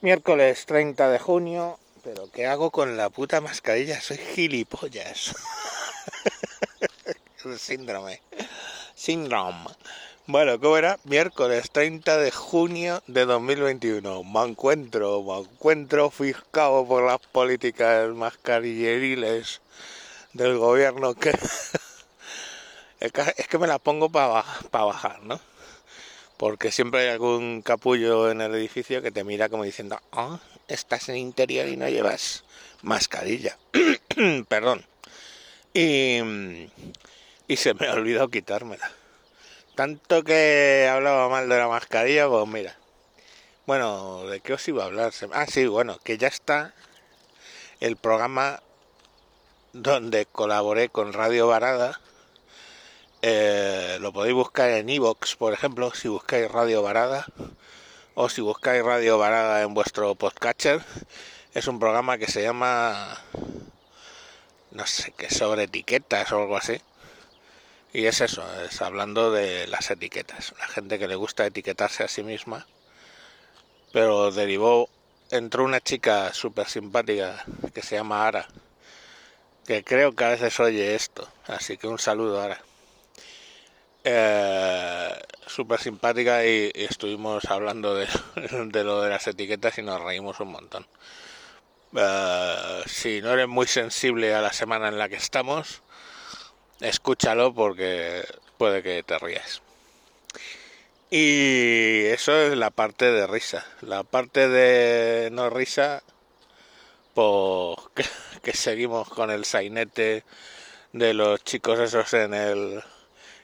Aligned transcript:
Miércoles 0.00 0.64
30 0.66 1.10
de 1.10 1.18
junio, 1.18 1.76
pero 2.04 2.30
¿qué 2.30 2.46
hago 2.46 2.70
con 2.70 2.96
la 2.96 3.10
puta 3.10 3.40
mascarilla? 3.40 4.00
Soy 4.00 4.16
gilipollas. 4.16 5.34
Síndrome. 7.58 8.22
Síndrome. 8.94 9.74
Bueno, 10.28 10.60
¿cómo 10.60 10.76
era? 10.76 11.00
Miércoles 11.02 11.72
30 11.72 12.16
de 12.18 12.30
junio 12.30 13.02
de 13.08 13.24
2021. 13.24 14.22
Me 14.22 14.42
encuentro, 14.44 15.20
me 15.24 15.38
encuentro 15.38 16.10
fiscado 16.10 16.86
por 16.86 17.02
las 17.02 17.18
políticas 17.18 18.08
mascarilleriles 18.10 19.60
del 20.32 20.58
gobierno 20.58 21.14
que... 21.14 21.30
es 23.00 23.48
que 23.48 23.58
me 23.58 23.66
las 23.66 23.80
pongo 23.80 24.10
para 24.10 24.44
bajar, 24.70 25.24
¿no? 25.24 25.40
Porque 26.38 26.70
siempre 26.70 27.00
hay 27.00 27.08
algún 27.08 27.62
capullo 27.62 28.30
en 28.30 28.40
el 28.40 28.54
edificio 28.54 29.02
que 29.02 29.10
te 29.10 29.24
mira 29.24 29.48
como 29.48 29.64
diciendo, 29.64 30.00
ah, 30.12 30.38
estás 30.68 31.08
en 31.08 31.16
interior 31.16 31.66
y 31.66 31.76
no 31.76 31.88
llevas 31.88 32.44
mascarilla. 32.82 33.58
Perdón. 34.48 34.86
Y, 35.74 36.20
y 37.48 37.56
se 37.56 37.74
me 37.74 37.88
ha 37.88 37.92
olvidado 37.92 38.28
quitármela. 38.28 38.90
Tanto 39.74 40.22
que 40.22 40.88
hablaba 40.90 41.28
mal 41.28 41.48
de 41.48 41.58
la 41.58 41.68
mascarilla, 41.68 42.28
pues 42.28 42.46
mira. 42.46 42.76
Bueno, 43.66 44.24
¿de 44.26 44.40
qué 44.40 44.54
os 44.54 44.68
iba 44.68 44.84
a 44.84 44.86
hablar? 44.86 45.12
Ah, 45.32 45.46
sí, 45.46 45.66
bueno, 45.66 45.98
que 46.04 46.18
ya 46.18 46.28
está 46.28 46.72
el 47.80 47.96
programa 47.96 48.62
donde 49.72 50.24
colaboré 50.24 50.88
con 50.88 51.12
Radio 51.12 51.48
Varada 51.48 52.00
eh, 53.20 53.98
lo 54.00 54.12
podéis 54.12 54.34
buscar 54.34 54.70
en 54.70 54.88
iVoox, 54.88 55.34
por 55.36 55.52
ejemplo, 55.52 55.92
si 55.92 56.06
buscáis 56.06 56.48
Radio 56.50 56.82
Varada 56.82 57.26
o 58.14 58.28
si 58.28 58.40
buscáis 58.40 58.84
Radio 58.84 59.18
Varada 59.18 59.62
en 59.62 59.74
vuestro 59.74 60.14
podcatcher. 60.14 60.84
Es 61.52 61.66
un 61.66 61.80
programa 61.80 62.18
que 62.18 62.28
se 62.30 62.42
llama, 62.42 63.18
no 64.70 64.86
sé, 64.86 65.12
qué 65.16 65.30
sobre 65.30 65.64
etiquetas 65.64 66.30
o 66.30 66.42
algo 66.42 66.56
así. 66.56 66.80
Y 67.92 68.06
es 68.06 68.20
eso, 68.20 68.44
es 68.62 68.80
hablando 68.82 69.32
de 69.32 69.66
las 69.66 69.90
etiquetas. 69.90 70.54
La 70.60 70.68
gente 70.68 70.98
que 70.98 71.08
le 71.08 71.16
gusta 71.16 71.46
etiquetarse 71.46 72.04
a 72.04 72.08
sí 72.08 72.22
misma. 72.22 72.66
Pero 73.92 74.30
derivó, 74.30 74.88
entró 75.30 75.64
una 75.64 75.80
chica 75.80 76.32
súper 76.34 76.68
simpática 76.68 77.44
que 77.74 77.82
se 77.82 77.96
llama 77.96 78.28
Ara, 78.28 78.46
que 79.66 79.82
creo 79.82 80.14
que 80.14 80.24
a 80.24 80.28
veces 80.28 80.60
oye 80.60 80.94
esto. 80.94 81.28
Así 81.46 81.78
que 81.78 81.88
un 81.88 81.98
saludo, 81.98 82.40
Ara 82.40 82.62
eh, 84.10 85.10
súper 85.46 85.80
simpática 85.80 86.44
y, 86.46 86.70
estuvimos 86.74 87.44
hablando 87.46 87.94
de, 87.94 88.84
lo 88.84 89.02
de 89.02 89.10
las 89.10 89.26
etiquetas 89.26 89.78
y 89.78 89.82
nos 89.82 90.00
reímos 90.00 90.40
un 90.40 90.52
montón. 90.52 90.86
Eh, 91.96 92.82
si 92.86 93.20
no 93.20 93.32
eres 93.32 93.48
muy 93.48 93.66
sensible 93.66 94.34
a 94.34 94.40
la 94.40 94.52
semana 94.52 94.88
en 94.88 94.98
la 94.98 95.08
que 95.08 95.16
estamos, 95.16 95.82
escúchalo 96.80 97.54
porque 97.54 98.24
puede 98.56 98.82
que 98.82 99.02
te 99.02 99.18
rías. 99.18 99.62
Y 101.10 102.04
eso 102.06 102.36
es 102.40 102.56
la 102.56 102.70
parte 102.70 103.10
de 103.10 103.26
risa. 103.26 103.66
La 103.80 104.02
parte 104.04 104.48
de 104.48 105.30
no 105.30 105.50
risa, 105.50 106.02
pues 107.14 107.76
que, 107.94 108.04
que 108.42 108.52
seguimos 108.52 109.08
con 109.08 109.30
el 109.30 109.44
sainete 109.44 110.24
de 110.92 111.14
los 111.14 111.44
chicos 111.44 111.78
esos 111.78 112.12
en 112.14 112.34
el 112.34 112.82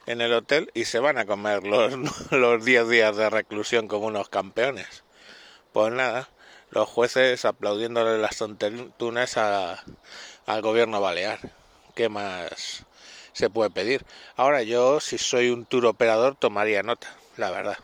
en 0.07 0.21
el 0.21 0.33
hotel 0.33 0.71
y 0.75 0.85
se 0.85 0.99
van 0.99 1.19
a 1.19 1.27
comer 1.27 1.65
los, 1.65 1.95
los 2.31 2.65
10 2.65 2.89
días 2.89 3.17
de 3.17 3.31
reclusión 3.31 3.89
como 3.89 4.07
unos 4.07 4.29
campeones. 4.29 5.05
Pues 5.73 5.93
nada, 5.93 6.29
los 6.71 6.89
jueces 6.89 7.45
aplaudiéndole 7.45 8.19
las 8.19 8.37
tonterías 8.37 9.37
al 9.37 10.63
gobierno 10.63 11.01
balear. 11.01 11.39
¿Qué 11.95 12.09
más 12.09 12.85
se 13.33 13.51
puede 13.51 13.71
pedir? 13.71 14.05
Ahora 14.37 14.63
yo, 14.63 15.01
si 15.01 15.19
soy 15.19 15.51
un 15.51 15.65
tour 15.67 15.87
operador, 15.87 16.37
tomaría 16.37 16.83
nota, 16.83 17.09
la 17.37 17.51
verdad. 17.51 17.79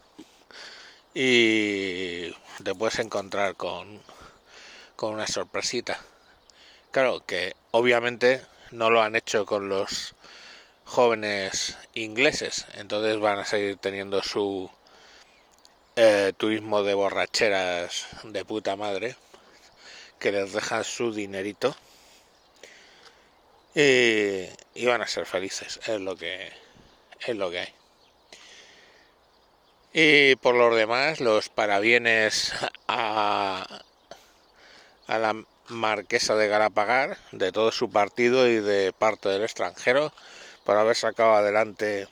Y 1.15 2.31
te 2.63 2.75
puedes 2.77 2.99
encontrar 2.99 3.57
con, 3.57 4.01
con 4.97 5.15
una 5.15 5.27
sorpresita. 5.27 6.01
Claro 6.91 7.25
que 7.25 7.55
obviamente 7.71 8.43
no 8.73 8.91
lo 8.91 9.03
han 9.03 9.17
hecho 9.17 9.47
con 9.47 9.69
los 9.69 10.15
jóvenes 10.91 11.79
ingleses, 11.95 12.67
entonces 12.75 13.21
van 13.21 13.39
a 13.39 13.45
seguir 13.45 13.77
teniendo 13.77 14.23
su 14.25 14.69
eh, 15.95 16.33
turismo 16.37 16.83
de 16.83 16.95
borracheras 16.95 18.09
de 18.25 18.45
puta 18.45 18.75
madre, 18.75 19.15
que 20.19 20.33
les 20.33 20.53
dejan 20.53 20.83
su 20.83 21.13
dinerito 21.13 21.77
y, 23.73 24.47
van 24.85 25.01
a 25.01 25.07
ser 25.07 25.27
felices, 25.27 25.79
es 25.87 26.01
lo 26.01 26.17
que 26.17 26.51
es 27.21 27.37
lo 27.37 27.53
que 27.53 27.61
hay. 27.61 27.75
Y 29.93 30.37
por 30.37 30.57
lo 30.57 30.75
demás, 30.75 31.21
los 31.21 31.49
parabienes 31.51 32.53
a, 32.89 33.83
a 35.07 35.19
la 35.19 35.45
marquesa 35.69 36.35
de 36.35 36.49
Galapagar, 36.49 37.17
de 37.31 37.53
todo 37.53 37.71
su 37.71 37.91
partido 37.91 38.49
y 38.49 38.59
de 38.59 38.93
parte 38.93 39.29
del 39.29 39.45
extranjero, 39.45 40.13
por 40.71 40.79
haber 40.79 40.95
sacado 40.95 41.35
adelante 41.35 42.07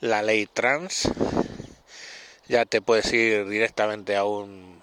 la 0.00 0.22
ley 0.22 0.46
trans. 0.46 1.10
Ya 2.48 2.64
te 2.64 2.80
puedes 2.80 3.12
ir 3.12 3.46
directamente 3.50 4.16
a 4.16 4.24
un 4.24 4.82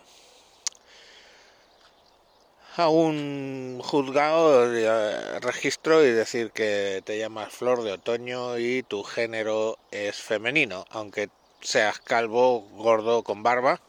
a 2.76 2.88
un 2.90 3.82
juzgado 3.84 4.70
de 4.70 4.86
eh, 4.86 5.40
registro 5.40 6.06
y 6.06 6.12
decir 6.12 6.52
que 6.52 7.02
te 7.04 7.18
llamas 7.18 7.52
Flor 7.52 7.82
de 7.82 7.94
Otoño 7.94 8.60
y 8.60 8.84
tu 8.84 9.02
género 9.02 9.80
es 9.90 10.16
femenino, 10.16 10.86
aunque 10.92 11.30
seas 11.62 11.98
calvo, 11.98 12.60
gordo, 12.74 13.24
con 13.24 13.42
barba, 13.42 13.82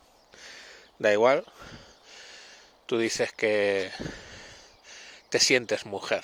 da 0.98 1.12
igual. 1.12 1.44
Tú 2.86 2.96
dices 2.96 3.34
que 3.34 3.90
te 5.28 5.40
sientes 5.40 5.84
mujer 5.84 6.22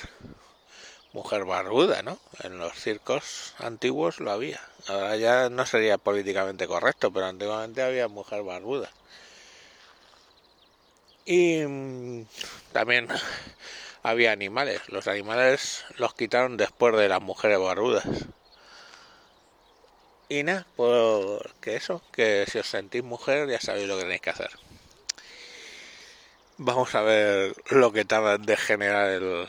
mujer 1.15 1.45
barbuda, 1.45 2.03
¿no? 2.03 2.19
En 2.43 2.59
los 2.59 2.75
circos 2.75 3.55
antiguos 3.59 4.19
lo 4.21 4.33
había. 4.33 4.61
Ahora 4.89 5.17
ya 5.17 5.49
no 5.49 5.65
sería 5.65 5.97
políticamente 5.97 6.67
correcto, 6.67 7.13
pero 7.13 7.27
antiguamente 7.27 7.83
había 7.83 8.09
mujer 8.09 8.43
barbuda. 8.43 8.91
Y 11.25 11.63
mm, 11.65 12.27
también 12.73 13.09
había 14.03 14.33
animales. 14.33 14.83
Los 14.89 15.07
animales 15.07 15.85
los 15.97 16.15
quitaron 16.15 16.57
después 16.57 16.95
de 16.97 17.09
las 17.09 17.23
mujeres 17.23 17.61
barbudas. 17.61 18.05
Y 20.29 20.43
nada, 20.43 20.67
porque 20.75 21.77
eso, 21.77 22.03
que 22.13 22.45
si 22.51 22.59
os 22.59 22.67
sentís 22.67 23.05
mujer 23.05 23.49
ya 23.49 23.61
sabéis 23.61 23.87
lo 23.87 23.97
que 23.97 24.03
tenéis 24.03 24.21
que 24.21 24.31
hacer. 24.31 24.51
Vamos 26.57 26.95
a 26.97 27.03
ver 27.03 27.55
lo 27.71 27.93
que 27.93 28.05
tarda 28.05 28.39
de 28.39 28.57
generar 28.57 29.11
el, 29.11 29.47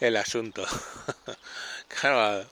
el 0.00 0.16
asunto. 0.16 0.64
claro, 2.00 2.48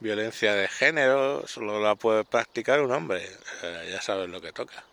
violencia 0.00 0.54
de 0.54 0.68
género 0.68 1.46
solo 1.46 1.80
la 1.80 1.94
puede 1.94 2.24
practicar 2.24 2.80
un 2.80 2.92
hombre, 2.92 3.28
eh, 3.62 3.88
ya 3.90 4.02
sabes 4.02 4.28
lo 4.28 4.40
que 4.40 4.52
toca. 4.52 4.84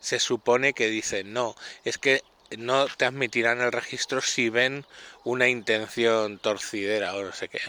Se 0.00 0.18
supone 0.20 0.72
que 0.72 0.88
dicen, 0.88 1.32
no, 1.32 1.56
es 1.84 1.98
que 1.98 2.22
no 2.56 2.86
te 2.86 3.04
admitirán 3.04 3.60
el 3.60 3.72
registro 3.72 4.20
si 4.20 4.48
ven 4.48 4.86
una 5.24 5.48
intención 5.48 6.38
torcidera 6.38 7.14
o 7.14 7.22
no 7.22 7.32
sé 7.32 7.48
qué. 7.48 7.60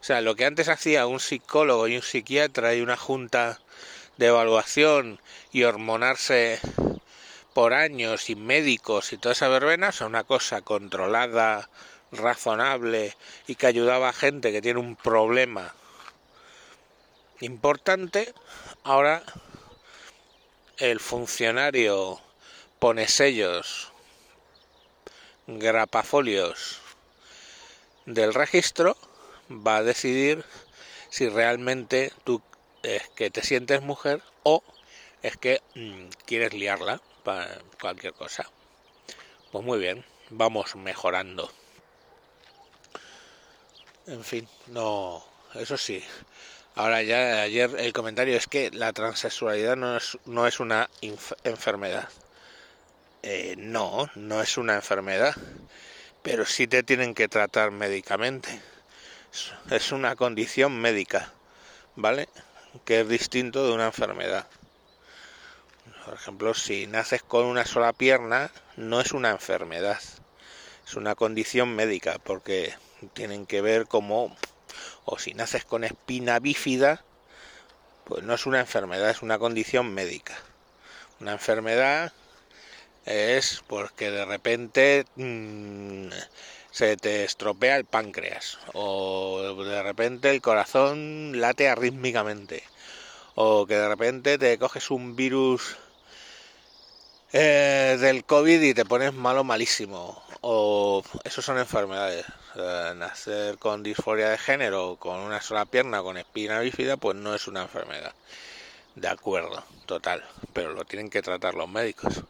O 0.00 0.04
sea, 0.04 0.20
lo 0.20 0.36
que 0.36 0.44
antes 0.44 0.68
hacía 0.68 1.06
un 1.06 1.20
psicólogo 1.20 1.88
y 1.88 1.96
un 1.96 2.02
psiquiatra 2.02 2.74
y 2.74 2.80
una 2.80 2.96
junta 2.96 3.58
de 4.16 4.26
evaluación 4.26 5.20
y 5.50 5.64
hormonarse 5.64 6.60
por 7.54 7.74
años 7.74 8.30
y 8.30 8.36
médicos 8.36 9.12
y 9.12 9.18
toda 9.18 9.32
esa 9.32 9.48
verbena 9.48 9.90
son 9.90 10.08
una 10.08 10.24
cosa 10.24 10.62
controlada, 10.62 11.68
razonable 12.12 13.16
y 13.46 13.54
que 13.54 13.66
ayudaba 13.66 14.08
a 14.08 14.12
gente 14.12 14.52
que 14.52 14.62
tiene 14.62 14.80
un 14.80 14.96
problema 14.96 15.74
importante, 17.40 18.34
ahora 18.84 19.22
el 20.78 21.00
funcionario 21.00 22.20
pone 22.78 23.08
sellos, 23.08 23.92
grapafolios 25.46 26.80
del 28.06 28.34
registro, 28.34 28.96
va 29.50 29.76
a 29.76 29.82
decidir 29.82 30.44
si 31.10 31.28
realmente 31.28 32.12
tú 32.24 32.42
es 32.82 33.08
que 33.10 33.30
te 33.30 33.42
sientes 33.42 33.82
mujer 33.82 34.22
o 34.42 34.62
es 35.22 35.36
que 35.36 35.60
mm, 35.74 36.08
quieres 36.24 36.54
liarla 36.54 37.00
para 37.24 37.58
cualquier 37.80 38.14
cosa. 38.14 38.48
Pues 39.52 39.64
muy 39.64 39.78
bien, 39.78 40.04
vamos 40.30 40.76
mejorando. 40.76 41.50
En 44.10 44.24
fin, 44.24 44.48
no, 44.66 45.24
eso 45.54 45.76
sí. 45.76 46.02
Ahora 46.74 47.02
ya 47.02 47.42
ayer 47.42 47.70
el 47.78 47.92
comentario 47.92 48.36
es 48.36 48.48
que 48.48 48.70
la 48.72 48.92
transexualidad 48.92 49.76
no 49.76 49.96
es, 49.96 50.18
no 50.26 50.48
es 50.48 50.58
una 50.58 50.90
enfermedad. 51.44 52.08
eh, 53.22 53.54
no, 53.56 54.10
no 54.16 54.42
es 54.42 54.58
una 54.58 54.74
enfermedad, 54.74 55.36
pero 56.22 56.44
sí 56.44 56.66
te 56.66 56.82
tienen 56.82 57.14
que 57.14 57.28
tratar 57.28 57.70
médicamente. 57.70 58.60
Es 59.70 59.92
una 59.92 60.16
condición 60.16 60.80
médica, 60.80 61.32
¿vale? 61.96 62.28
Que 62.84 63.00
es 63.00 63.08
distinto 63.08 63.64
de 63.66 63.72
una 63.72 63.86
enfermedad. 63.86 64.46
Por 66.04 66.14
ejemplo, 66.14 66.54
si 66.54 66.86
naces 66.88 67.22
con 67.22 67.44
una 67.44 67.64
sola 67.64 67.92
pierna, 67.92 68.50
no 68.76 69.00
es 69.00 69.12
una 69.12 69.30
enfermedad, 69.30 70.00
es 70.86 70.94
una 70.94 71.14
condición 71.14 71.76
médica, 71.76 72.18
porque 72.24 72.74
tienen 73.14 73.46
que 73.46 73.60
ver 73.60 73.86
como, 73.86 74.36
o 75.04 75.18
si 75.18 75.34
naces 75.34 75.64
con 75.64 75.84
espina 75.84 76.38
bífida, 76.38 77.04
pues 78.04 78.22
no 78.24 78.34
es 78.34 78.46
una 78.46 78.60
enfermedad, 78.60 79.10
es 79.10 79.22
una 79.22 79.38
condición 79.38 79.92
médica. 79.94 80.36
Una 81.20 81.32
enfermedad 81.32 82.12
es 83.04 83.62
porque 83.66 84.10
de 84.10 84.24
repente 84.24 85.04
mm, 85.16 86.08
se 86.70 86.96
te 86.96 87.24
estropea 87.24 87.76
el 87.76 87.84
páncreas 87.84 88.58
o 88.72 89.54
de 89.64 89.82
repente 89.82 90.30
el 90.30 90.40
corazón 90.40 91.40
late 91.40 91.68
arrítmicamente 91.68 92.62
o 93.34 93.66
que 93.66 93.74
de 93.76 93.88
repente 93.88 94.38
te 94.38 94.58
coges 94.58 94.90
un 94.90 95.16
virus 95.16 95.76
eh, 97.32 97.96
del 98.00 98.24
COVID 98.24 98.60
y 98.62 98.74
te 98.74 98.84
pones 98.84 99.14
malo 99.14 99.44
malísimo 99.44 100.22
o 100.40 101.02
eso 101.24 101.42
son 101.42 101.58
enfermedades 101.58 102.26
nacer 102.96 103.58
con 103.58 103.82
disforia 103.82 104.30
de 104.30 104.38
género 104.38 104.96
con 104.98 105.20
una 105.20 105.40
sola 105.40 105.64
pierna 105.64 106.02
con 106.02 106.16
espina 106.16 106.60
bífida 106.60 106.96
pues 106.96 107.16
no 107.16 107.34
es 107.34 107.46
una 107.46 107.62
enfermedad 107.62 108.14
de 108.94 109.08
acuerdo 109.08 109.62
total 109.86 110.24
pero 110.52 110.72
lo 110.72 110.84
tienen 110.84 111.10
que 111.10 111.22
tratar 111.22 111.54
los 111.54 111.68
médicos 111.68 112.24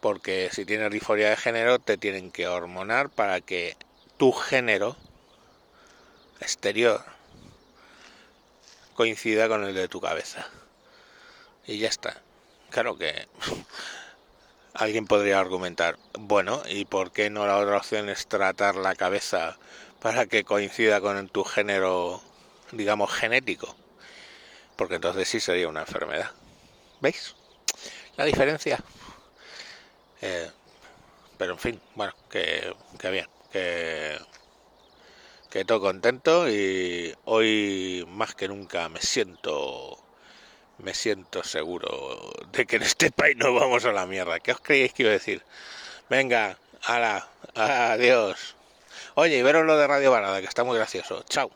porque 0.00 0.50
si 0.52 0.64
tienes 0.64 0.90
disforia 0.90 1.30
de 1.30 1.36
género 1.36 1.78
te 1.78 1.96
tienen 1.96 2.30
que 2.30 2.48
hormonar 2.48 3.10
para 3.10 3.40
que 3.40 3.76
tu 4.16 4.32
género 4.32 4.96
exterior 6.40 7.04
coincida 8.94 9.48
con 9.48 9.64
el 9.64 9.74
de 9.74 9.88
tu 9.88 10.00
cabeza. 10.00 10.46
Y 11.66 11.78
ya 11.78 11.88
está. 11.88 12.20
Claro 12.70 12.96
que 12.96 13.28
alguien 14.74 15.06
podría 15.06 15.38
argumentar, 15.38 15.98
bueno, 16.18 16.62
¿y 16.68 16.84
por 16.84 17.12
qué 17.12 17.30
no 17.30 17.46
la 17.46 17.58
otra 17.58 17.76
opción 17.76 18.08
es 18.08 18.26
tratar 18.26 18.76
la 18.76 18.94
cabeza 18.94 19.58
para 20.00 20.26
que 20.26 20.44
coincida 20.44 21.00
con 21.00 21.28
tu 21.28 21.44
género, 21.44 22.22
digamos, 22.72 23.12
genético? 23.12 23.76
Porque 24.76 24.96
entonces 24.96 25.28
sí 25.28 25.40
sería 25.40 25.68
una 25.68 25.80
enfermedad. 25.80 26.30
¿Veis? 27.00 27.34
La 28.16 28.24
diferencia. 28.24 28.82
Eh, 30.20 30.50
pero 31.36 31.54
en 31.54 31.58
fin, 31.58 31.80
bueno, 31.94 32.14
que, 32.30 32.74
bien, 33.10 33.26
que, 33.50 34.18
que 35.50 35.64
todo 35.64 35.80
contento 35.80 36.48
y 36.48 37.14
hoy 37.24 38.06
más 38.08 38.34
que 38.34 38.48
nunca 38.48 38.88
me 38.88 39.00
siento 39.00 40.01
me 40.82 40.94
siento 40.94 41.44
seguro 41.44 42.32
de 42.52 42.66
que 42.66 42.76
en 42.76 42.82
este 42.82 43.10
país 43.10 43.36
no 43.36 43.54
vamos 43.54 43.84
a 43.84 43.92
la 43.92 44.06
mierda. 44.06 44.40
¿Qué 44.40 44.52
os 44.52 44.60
creéis 44.60 44.92
que 44.92 45.04
iba 45.04 45.10
a 45.10 45.14
decir? 45.14 45.42
Venga, 46.10 46.56
ala, 46.84 47.28
adiós. 47.54 48.56
Oye, 49.14 49.38
y 49.38 49.42
veros 49.42 49.64
lo 49.64 49.76
de 49.76 49.86
Radio 49.86 50.10
Barada, 50.10 50.40
que 50.40 50.46
está 50.46 50.64
muy 50.64 50.76
gracioso. 50.76 51.24
Chao. 51.28 51.50